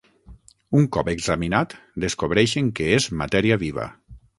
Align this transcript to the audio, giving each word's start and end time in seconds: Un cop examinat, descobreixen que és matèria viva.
Un 0.79 0.87
cop 0.97 1.11
examinat, 1.13 1.77
descobreixen 2.07 2.75
que 2.81 2.93
és 2.99 3.11
matèria 3.25 3.65
viva. 3.71 3.93